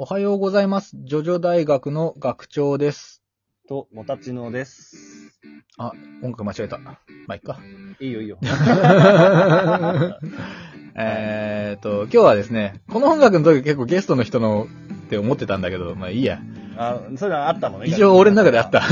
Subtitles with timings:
[0.00, 0.92] おはようございます。
[0.94, 3.20] ジョジョ大学の学長です。
[3.68, 4.96] と、もたちのです。
[5.76, 5.90] あ、
[6.22, 6.78] 音楽間違えた。
[6.78, 6.98] ま
[7.30, 7.58] あ、いっか。
[7.98, 8.38] いいよいいよ。
[10.94, 14.68] えーっと、今日はですね、この音楽の時結構ゲストの人の
[15.06, 16.38] って思ってたんだけど、まあいいや。
[16.76, 17.88] あ、そういうのあったのね。
[17.88, 18.84] 一応俺の中であった。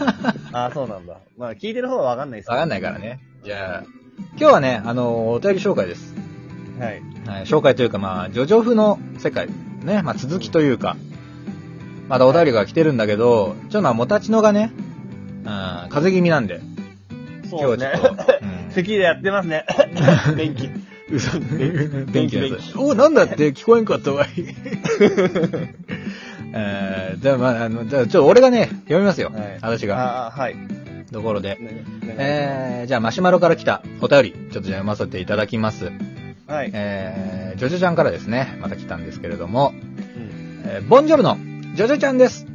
[0.52, 1.18] あ、そうなんだ。
[1.36, 3.20] まあ、聞いてる方はわかんないですわかんないからね。
[3.44, 3.82] じゃあ、
[4.38, 6.14] 今日はね、あの、お便り紹介です。
[6.80, 7.02] はい。
[7.26, 9.50] はい、紹介というか、まあ、ジョジョ風の世界。
[9.84, 10.96] ね、まあ続きというか、
[12.08, 16.60] まだお便りが来てるんだけど、ちょっとまあ、もたちのがね、うん、風邪気味なんで、
[17.48, 19.64] そうね今日はちょっと、うん咳でやってますね。
[20.36, 20.68] 電気。
[21.10, 21.38] 嘘。
[21.38, 22.76] 電電気のやつ。
[22.76, 24.28] お、なんだって聞こえんかったわい。
[26.56, 29.30] えー、じゃあまあ、あの、じゃあちょっと俺がね、読みますよ。
[29.32, 30.26] はい私が。
[30.26, 30.56] あ、はい。
[31.12, 31.56] ところで。
[31.60, 31.84] ね
[32.18, 35.92] えー、じゃあマシュマロから来たお便り、ちょっとじゃあ読ませていただきます。
[36.46, 36.70] はい。
[36.72, 39.72] えー、ジョジョちゃんからですね、また来たんですけれども、
[40.16, 41.36] うんえーボンジョルノ、
[41.74, 42.46] ジョジョちゃんです。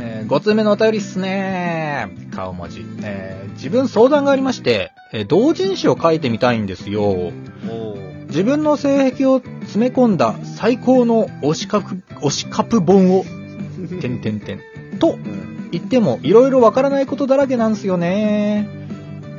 [0.00, 2.84] えー、5通目のお便りっすね顔文字。
[3.02, 7.02] えー、自分相談がありまして、えー同人誌を書いてみたいんですよ。
[7.02, 13.24] おー自分の性癖を詰め込んだ最高の推しカプ、推しカプ本を、
[14.00, 14.60] てんてんてん。
[14.98, 15.70] とうん。
[15.70, 18.68] 言っても、いろいろわからないことだらけなんすよね。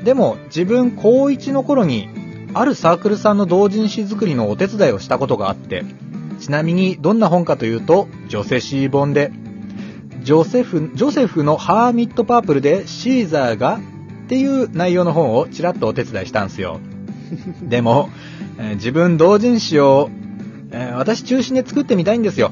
[0.03, 2.09] でも、自分高1の頃に、
[2.53, 5.83] あるサークルさんの同人誌作りのお手伝いをしたことがあって、
[6.39, 9.31] ちなみにどんな本かというと、ジョセシー本で、
[10.23, 13.79] ジョセフ、ジョセフのハーミットパープルでシーザーが
[14.25, 16.79] っていう内容の本をちらっとお手伝いしたんすよ。
[17.61, 18.09] でも、
[18.57, 20.09] えー自分同人誌を、
[20.71, 22.51] えー私中心で作ってみたいんですよ。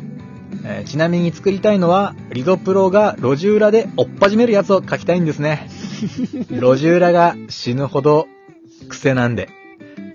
[0.64, 5.70] えーちなみに作りたいのは、リゾプロが路地裏で追っ始めるやつを書きたいんですね。
[6.50, 8.28] 路地裏が死ぬほど
[8.90, 9.50] 癖なんで。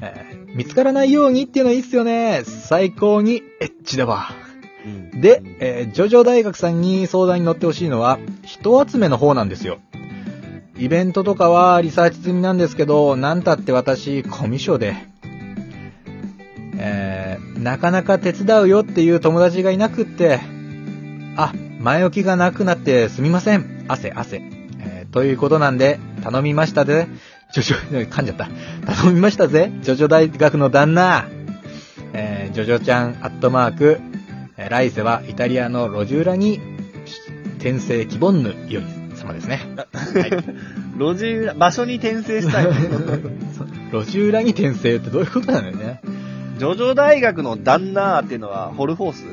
[0.01, 2.43] えー見つからないようにっていうのはいいっすよね。
[2.45, 4.29] 最高にエッチだわ。
[4.85, 9.79] うんで、えージョジョ大学さんに相談に乗ってほしいのは、人集めの方なんですよ。
[10.77, 14.95] イベントとかはリサーチ済みなんですけど、なんたって私、コミュ障で、
[16.79, 20.41] えーなかなか手伝うよっていう友達がいなくって、
[21.37, 23.85] あ、前置きがなくなってすみません。
[23.89, 24.43] 汗、汗。
[24.81, 27.07] えーということなんで、頼みましたぜ。
[27.53, 28.49] ジョジョ、 噛んじゃった。
[29.03, 29.71] 頼みましたぜ。
[29.83, 31.27] ジョジョ大学の旦那。
[32.15, 34.01] えージョジョちゃん、アットマーク、
[34.57, 36.61] えー来世はイタリアの路地裏に、
[37.59, 39.61] 転生希望ぬより様ですね。
[39.77, 40.31] はい。
[40.99, 42.67] 路地裏、場所に転生したい。
[43.93, 46.01] 路地裏に転生ってどういうことなんだよね。
[46.59, 49.25] ジョジョ大学の旦那っていうのは、ホルフォース？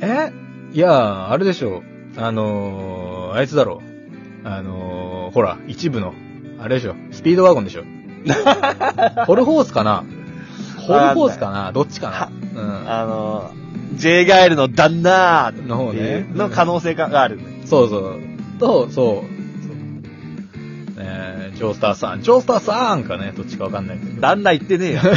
[0.00, 0.32] え？
[0.72, 1.82] いや、あれでしょ。
[2.16, 3.82] あのー、あいつだろ。
[4.44, 6.14] あのー、ほら、一部の、
[6.60, 6.94] あれでしょ。
[7.10, 7.84] スピードワゴンでしょ。
[9.26, 10.04] ホルホースかな
[10.76, 12.28] ホルホースかなどっちかな
[12.86, 13.50] あの、
[13.94, 15.68] J ガエルの旦那うん。
[15.68, 16.26] の方ね。
[16.34, 17.40] の可能性がある。
[17.64, 18.20] そうそう。
[18.58, 19.30] と、そう。
[20.98, 22.22] えー、ジョースターさん。
[22.22, 24.20] ジョースターさんかね、どっちかわかんないけど。
[24.20, 25.00] 旦那言ってねえよ。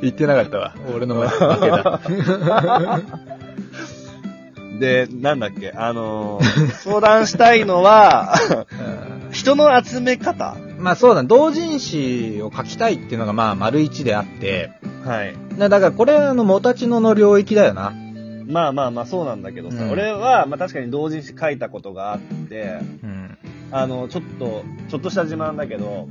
[0.00, 0.74] 言ってなかったわ。
[0.94, 2.00] 俺の負けだ。
[4.80, 8.34] で、なんだっけ、あのー 相談したいのは、
[8.94, 14.72] うん人の集め方まあそうだ、同人誌を書きたいっていうのがまあ丸一であって、
[15.04, 15.34] はい。
[15.56, 17.92] だだからこれあの、もたちのの領域だよな。
[18.48, 23.38] まあまあまあそうなんだけどさ、うん俺は、まあ確かに同人誌書いたことがあって、うん。
[23.70, 26.08] あの、ちょっと、ちょっとした自慢だけど、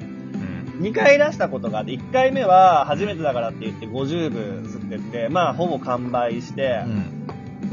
[0.80, 0.86] うん。
[0.86, 7.28] 2回出したことがあって、1回目は初めてだからって言って50部吸ってって、まあほぼ完売してう、ん。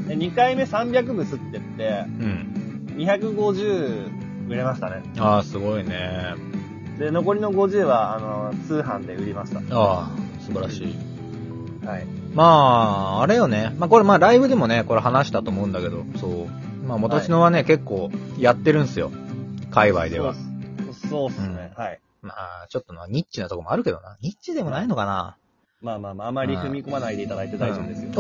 [0.09, 2.93] で2回目300部吸ってって、うん。
[2.97, 5.03] 250売れましたね。
[5.19, 6.35] ああ、すごいね。
[6.99, 9.59] で、残りの50は、あの、通販で売りました。
[9.59, 10.11] ああ、
[10.41, 11.87] 素晴らしい。
[11.87, 12.07] はい。
[12.35, 13.75] まあ、あれよね。
[13.79, 16.87] まあこれまあライブでもね、これ話したと思うんだけど、そう。
[16.87, 19.11] まあ、もたちのはね、結構やってるんすよ。
[19.71, 20.35] 界隈では。
[20.35, 22.01] そうっすそうっすね、はい。
[22.23, 24.17] まあ、ちょっとな、ニッチなとこもあるけどな。
[24.21, 25.37] ニッチでもないのかな。
[25.83, 28.11] まあまあまあ、あまり踏み込まないでいただいて大丈夫ですよ。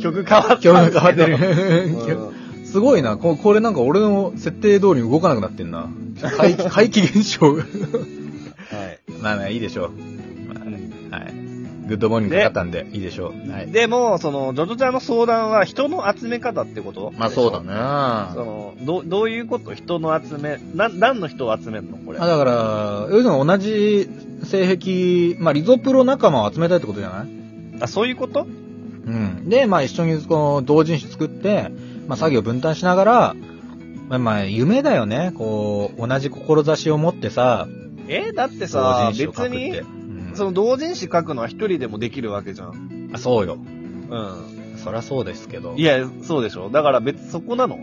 [0.00, 1.00] 曲変わったん今日ですけど。
[1.00, 2.18] 変わってる。
[2.18, 3.16] うんすごいな。
[3.16, 5.88] ここれなんか俺の設定通りに動かなくなってんな。
[6.36, 7.54] 怪奇、 怪奇現象。
[7.54, 7.64] はい。
[9.22, 9.90] まあまあいいでしょう。
[10.52, 11.32] まあ、はい。
[11.86, 13.50] グッドモーニングかかったんで、いいでしょう。
[13.50, 13.70] はい。
[13.70, 17.14] でも、その、ジョジョちゃんの相談は人の集め方ってこと？
[17.16, 17.68] まあそうだね。
[17.68, 19.72] なその、ど、どういうこと？
[19.72, 21.96] 人の集め、な、何の人を集めるの？
[21.98, 22.18] これ。
[22.18, 24.10] あだから、要するに同じ
[24.44, 27.28] 性癖、まあリゾプロ仲間を集めたいってことじゃない？
[27.80, 28.46] あ、そういうこと？
[29.06, 29.48] うん。
[29.48, 31.70] で、まあ一緒にこう同人誌作って、
[32.06, 33.36] まあ作業分担しながら、
[34.08, 35.32] まあまあ夢だよね。
[35.34, 37.66] こう、同じ志を持ってさ、
[38.08, 39.56] えだって同さ人、誌を書くって。
[39.56, 43.10] 別にう、んその同人誌書くのは一人でもできるわけじゃん。
[43.12, 43.56] あそうよ。
[43.56, 44.78] うん。
[44.78, 45.74] そりゃそうですけど。
[45.76, 46.68] いや、そうでしょ。
[46.68, 47.76] だから別、そこなの？
[47.76, 47.78] う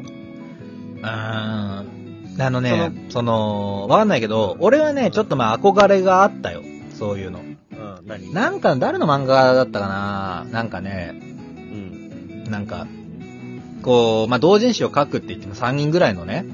[1.02, 2.03] ーん。
[2.40, 6.64] あのね、その、わかんないけど、俺はね、ちょっとまあ憧れがあったよ。
[6.98, 7.40] そういうの。
[7.40, 8.34] うん、何？
[8.34, 10.48] なんか、誰の漫画だったかな？
[10.52, 12.44] なんかね、うん。
[12.52, 12.88] なんか、
[13.84, 16.46] こう、まあ、同人誌を書くって言っても3人ぐらいのね、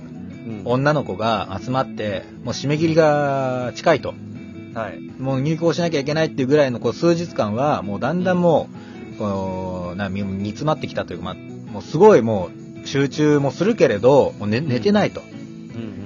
[0.46, 0.62] うん。
[0.66, 4.14] 女の子が集まって、もう締め切りが近いと。
[4.74, 5.00] はい。
[5.22, 8.70] もう入校しなきゃいけないっていうぐらいのこう数日間は、もうだんだんも
[9.16, 11.36] う、こう、な、み煮詰まってきたというか、まあ、
[11.72, 12.50] もうすごいも
[12.84, 15.22] う集中もするけれど、もう寝寝てないと。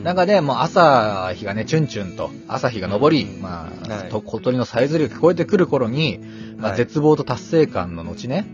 [0.04, 0.06] うん。
[0.06, 6.20] 中でもう朝日がね、チュンチュンと、朝日が昇り、まあ、はいと小鳥のさえずりが聞こえてくる頃に、
[6.58, 8.46] まあ、はい絶望と達成感の後ね、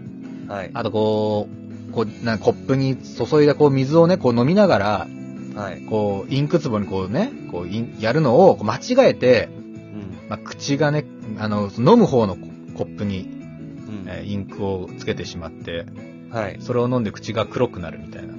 [0.47, 0.71] はい。
[0.73, 1.47] あとこ
[1.89, 5.07] う、こう、なコップに注いだこう水をね、こう飲みながら、
[5.55, 5.81] はい。
[5.81, 10.29] こう、インク壺にこうね、こうイン、やるのをこう間違えて、うん。
[10.29, 11.05] まあ、口がね、
[11.37, 14.05] あの、飲む方のコップに、うん。
[14.07, 15.85] えーインクをつけてしまって、
[16.31, 16.57] はい。
[16.61, 18.33] それを飲んで口が黒くなるみたいな。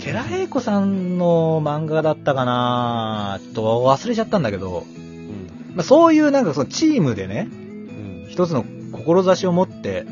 [0.00, 5.74] ケラヘイコさんの漫画だったかなちょっと忘れちゃったんだけど、うん。
[5.74, 8.26] まあ、そういうなんかそのチームでね、うん。
[8.28, 10.06] 一つの志を持って、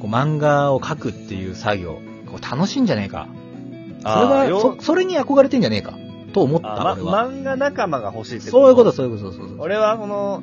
[0.00, 3.28] こう漫画を描くっていう作業、こう楽しいんじゃねえか。
[4.02, 5.94] それは、そ、それに憧れてんじゃねえか。
[6.32, 7.12] と思った、あ、俺は。
[7.12, 9.60] ま、漫画仲間が欲しいってそういうこと、そういうこと、そうそう。
[9.60, 10.42] 俺はこの、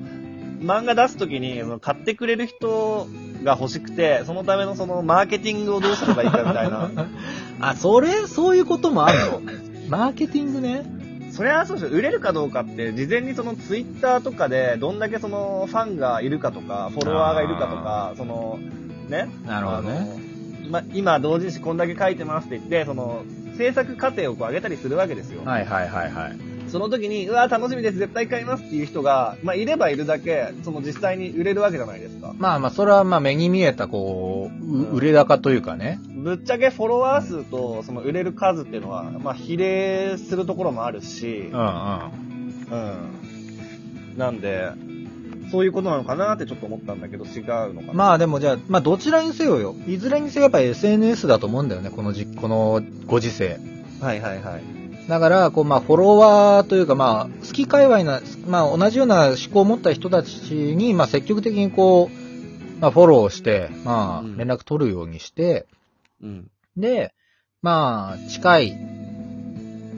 [0.62, 3.08] 漫画出すときに、買ってくれる人
[3.44, 6.90] が欲しくて、そのためのそのマーケティングをどうすればいいかみたいな。
[7.62, 9.42] あ、それ、そういうこともあるの？
[9.90, 10.86] マーケティングね。
[11.32, 11.98] それはそうですよ。
[11.98, 18.60] 売れるかどうかって、事前にそのツイッターとかで、どんだけそのファンがいるかとか、フォロワーがいるかとか、その、
[19.08, 19.30] ね。
[19.46, 20.08] なるほどね。
[20.66, 23.24] 今、今同人誌こんだけ書いてますって言って、その、
[23.58, 25.42] 制作過程をこう上げたりするわけですよ。
[25.46, 26.49] はいはいはいはい。
[26.70, 32.34] その時に、うわ、楽しみです、絶対買いますっていう人が、まあ、いればいるだけ、その実際に売れるわけじゃないですか。
[32.38, 36.00] まあまあ、それはまあ目に見えた、こう、う売れ高というかね。
[36.16, 42.00] ぶっちゃけフォロワー数と、その売れる数っていうのは、まあ、比例するところもあるしう、んうん。
[42.72, 42.76] う
[44.16, 44.18] ん。
[44.18, 44.70] なんで、
[45.52, 47.94] そういうことなのかなってちょっと思ったんだけど、違うのかな。
[47.94, 49.76] まあでもじゃあ、まあどちらにせよよ。
[49.88, 53.60] いずれにせよやっぱり SNS だと思うんだよね、このじ、このご時世。
[54.00, 54.79] はいはいはい。
[55.10, 65.66] だから、こう、まあ、フォロワーというか、まあ、好き界隈な、まあ、同じような思考を持った人たちに、まあ、積極的にこう、まあ、フォローして、まあ、うん連絡取るようにして、
[66.22, 66.52] うん。
[66.78, 67.12] で、
[67.64, 68.78] まあ、近い、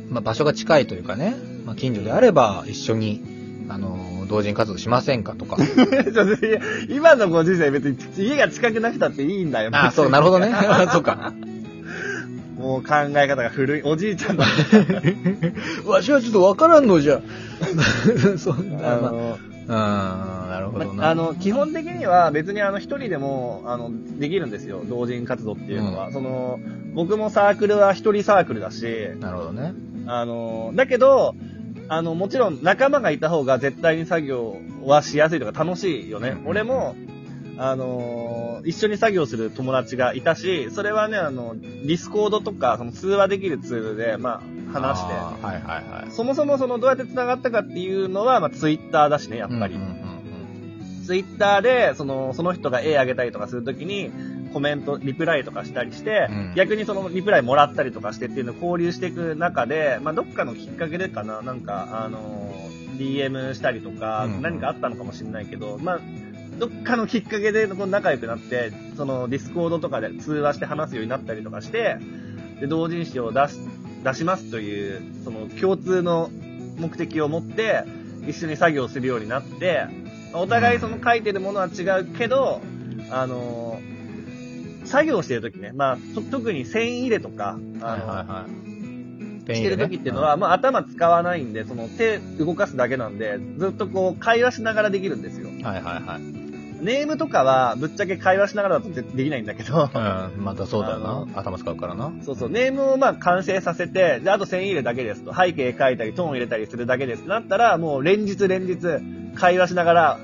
[0.09, 1.35] まあ、場所が近いというかね、
[1.65, 3.21] まあ、近所であれば、一緒に、
[3.67, 5.57] あの、同人活動しませんかとか。
[6.89, 9.71] 今のご時世別に家が近くなくたっていいんだよ。
[9.73, 10.53] あそう、なるほどね。
[10.93, 11.33] そうか。
[12.61, 13.81] もう考え方が古い。
[13.83, 14.45] おじいちゃんだ。
[15.85, 17.21] わしはちょっとわからんのじゃ。
[18.37, 19.37] そんな、まあの、
[19.67, 20.93] あ、うん、なるほどな。
[20.93, 24.81] まあの、基本的には別にあの一人でも、あの、できるんですよ。
[24.87, 26.11] 同人活動っていうのは。
[26.11, 26.59] その、
[26.93, 28.85] 僕もサークルは一人サークルだし、
[29.19, 29.73] なるほどね。
[30.07, 31.35] あの、だけど、
[31.87, 36.29] あの、もちろん仲間がいた方が絶対に作業はしやすいとか楽しいよね。
[36.29, 36.95] うん俺も、
[37.63, 44.41] あの、一緒に作業する友達がいたし、それはね、あの、ディスコードとか、その通話できるツールで、ま
[44.73, 46.11] あ、話して、はいはいはい。
[46.11, 49.75] そもそもそのどうやって繋がったかっていうのは、まあ、ツイッターだしね、やっぱり。
[49.75, 50.11] うんうんうん
[51.03, 54.11] ツイッターで、その、その人が絵あげたりとかするときに、
[54.53, 56.53] コメント、リプライとかしたりして、うん。
[56.55, 65.99] 逆にそのリプライもらったりとかしてっていうのを交流していく中で、まあ、どっかのきっかけでかな、なんか、あのー DM したりとか、うん何かあったのかもしれないけど、まあ、
[66.61, 71.97] どっかのきっかけで仲良くなって、そのディスコードとかで通話して話すようになったりとかして、
[72.59, 73.59] で、同人誌を出す、
[74.03, 76.29] 出しますという、その共通の
[76.77, 77.83] 目的を持って、
[78.27, 79.87] 一緒に作業するようになって、
[80.35, 82.61] お互いその書いてるものは違うけど、
[83.09, 83.91] あのー
[84.85, 89.55] 作業してるときね、まあ、と特に線入れとか、あのはいはいはい。
[89.55, 95.49] してる時っていうのは、まあ頭使わないんで、その手動かすだけなんで、ずっとこう会話しながらできるんですよ。
[95.49, 96.40] うんはいはいはい。
[96.81, 101.39] ネームとかはぶっちゃけ会話しながらだとでできないんだけど、うん、またそうだよあな。
[101.39, 102.11] 頭使うからな。
[102.23, 108.77] そうそう、ネームをまあ完成させて、じゃああと線入れだけですと、背景書いたりトーン入れたりするだけですってなったら、もう連日連日
[109.35, 110.19] 会話しながら、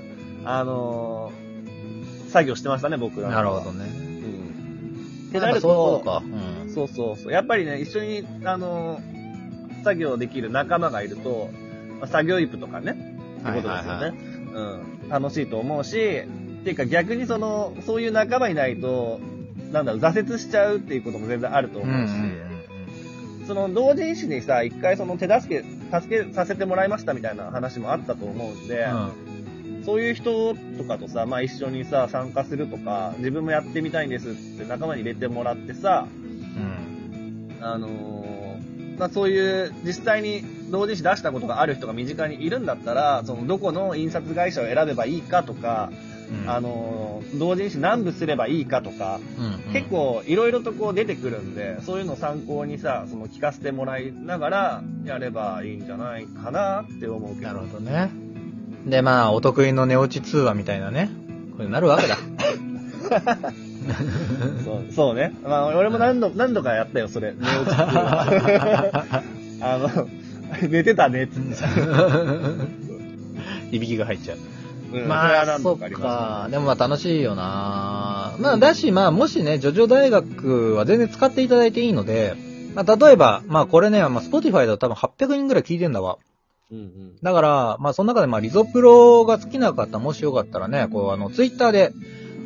[0.46, 1.48] あのー
[2.30, 3.30] 作業してましたね、僕ら。
[3.30, 3.86] なるほどね。
[3.86, 5.30] うん。
[5.30, 6.22] ってなると、そうか。
[6.26, 6.74] うん。
[6.74, 7.32] そうそうそう。
[7.32, 9.18] やっぱりね、一緒に、あのー
[9.84, 11.50] 作業できる仲間がいると、
[12.00, 12.92] まあ作業イプとかね、
[13.42, 13.72] ってことですよね。
[13.78, 14.12] はいはい
[15.04, 15.10] うん。
[15.10, 16.24] 楽しいと思うし、
[16.62, 19.20] っていうか逆にその、そういう仲間いないと、
[19.72, 22.48] なんだろう、挫折しちゃうっていうことも全然あるとうんう思うし、ん
[23.48, 25.66] その同人誌にさ、一回その手助け、
[26.02, 29.84] 助けさせてもらいましたみたいな話もあったと思うんで、うん。
[29.86, 36.08] そういう人とかとさ、まあ一緒にさ、参加するとか、自分もやってみたいんですって仲間に入れてもらってさ、
[37.62, 37.64] うん。
[37.66, 38.38] あのー
[39.00, 45.92] まあそういう実際に同人誌出したことがある人が身近にいるんだったら、そのどこの印刷会社を選べばいいかとか、
[46.29, 49.19] うんあ、のー同人誌何部すればいいかとか、
[49.67, 49.74] うん。
[49.74, 57.48] 結構いろいろとこう出てくるんで、そういうのを参考にさ、その聞かせてもらいながらやればいいんじゃないかなって思うけど。
[57.48, 58.10] なるほどね。
[58.86, 61.10] で、まあ、お得意の寝落ち通話みたいなね。
[61.53, 62.17] これになるわけだ。
[64.63, 65.34] そうそうね。
[65.43, 67.34] まあ俺も何度、何度かやったよ、それ。
[67.34, 69.24] 寝落ちっていうのは
[69.62, 70.07] あの、
[70.69, 71.55] 寝てたねっつって。
[73.75, 74.38] いびきが入っちゃう。
[75.01, 76.48] うんまあ、そっ度か。
[76.50, 82.36] でもまあ楽しいよなまあ、だし、まあ、もしね、ジョジョ大学は全然使っていただいていいので、
[82.75, 86.18] まあ、例えば、まあ、これね、まあ、スポティファイだと多分800人ぐらい聞いてんだわ。
[86.70, 86.75] す。
[86.75, 87.18] うんうん。
[87.22, 91.92] だから、まあ、その中で、まあ、リゾプロが好きな方、もしよかったらね、こう、あの、ツイッターで、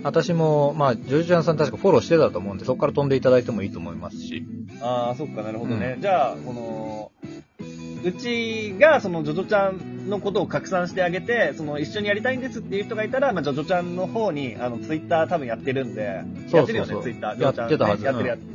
[0.03, 4.43] 私も、まあ、ジョジョちゃんさん確かフォローしてたと思うんで、そこから飛んでいただいてもいいと思いますし。
[4.81, 5.98] ああ、そっかなるほどね。
[6.00, 7.12] じゃあ、この、
[8.03, 17.41] うちが、その、ジョジョちゃんのことを拡散してあげて、その、一緒にやりたいんですっていう人がいたら、まあ、ジョジョちゃんの方に、あの、ツイッター多分やってるんで、そうそうそうやってるよね、ツイッター。
[17.41, 18.51] やってたはずねやってるやってる。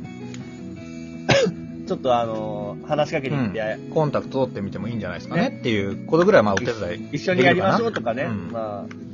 [1.87, 7.09] ちょっとあの、話しかけに行って、コンタクト取ってみてもいいんじゃないですかねっていうことぐらい、まあ、お手伝い。
[7.13, 9.06] 一緒にやりましょうとかね、うんまあ、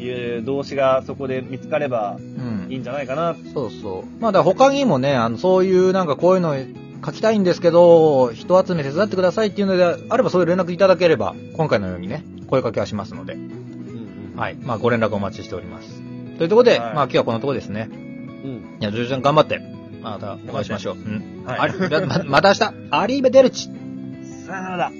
[0.00, 3.36] いう動詞がそこで見つかればうんいいんじゃないかな。
[3.52, 4.22] そうそう。
[4.22, 6.56] まあ、だ他にもね、あの、そういうなんかこういうの
[7.04, 14.54] 書きたいんですけど、人集め手伝ってくださいっていうのであれば、そういう連絡いただければ、今回のようにね、声かけはしますので、うんはい。
[14.54, 16.00] まあ、ご連絡お待ちしております。
[16.38, 17.88] というところで、はいまあ、今日はこのところですね。
[17.90, 17.98] うん。
[17.98, 18.78] うん。
[18.80, 19.60] いや、ジョジョちゃん頑張って、
[20.02, 20.94] またお会いしましょう。
[20.94, 21.44] うん。
[21.44, 22.06] はいあれ？
[22.06, 23.68] ままた明日、 アリーベデルチ
[24.46, 24.92] さよなら。